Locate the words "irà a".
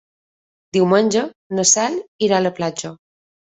2.31-2.47